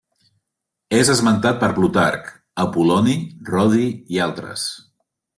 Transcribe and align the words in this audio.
És 0.99 1.09
esmentat 1.13 1.59
per 1.63 1.67
Plutarc, 1.79 2.31
Apol·loni 2.63 3.13
Rodi 3.51 3.85
i 4.17 4.23
altres. 4.29 4.65